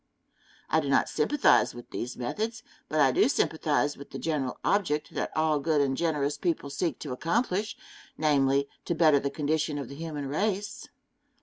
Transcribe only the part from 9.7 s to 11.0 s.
of the human race.